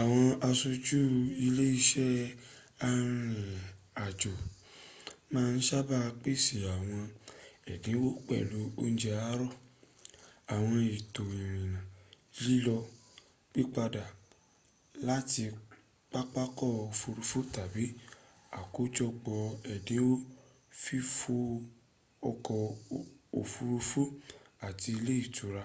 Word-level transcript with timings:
àwọn 0.00 0.24
aṣojú 0.48 0.98
ilé 1.46 1.64
iṣẹ́ 1.78 2.12
arìnàjò 2.86 4.32
máa 5.32 5.48
ń 5.56 5.60
sábà 5.68 5.98
pèsè 6.22 6.56
àwọn 6.76 7.02
ẹ̀dínwó 7.72 8.08
pẹ̀lú 8.26 8.60
oúnje 8.80 9.10
àárọ̀ 9.28 9.50
àwọn 10.54 10.78
ètò 10.96 11.22
ìrìnà 11.42 11.80
lílọ/pípadà 12.44 14.04
láti 15.06 15.44
pápakọ̀ 16.12 16.70
òfuurufú 16.86 17.38
tàbí 17.54 17.84
àkójọpọ̀ 18.60 19.40
èdínwó 19.72 20.12
fífò 20.82 21.36
ọkọ̀ 22.30 22.60
òfuurufú 23.38 24.00
àti 24.66 24.88
ilé 24.98 25.12
ìtura 25.24 25.64